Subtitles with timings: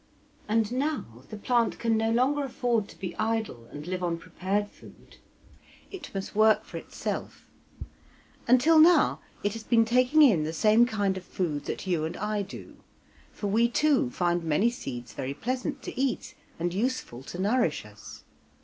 [0.47, 4.67] And now the plant can no longer afford to be idle and live on prepared
[4.67, 5.17] food.
[5.91, 7.45] It must work for itself.
[8.47, 12.17] Until now it has been taking in the same kind of food that you and
[12.17, 12.77] I do;
[13.31, 18.23] for we too find many seeds very pleasant to eat and useful to nourish us.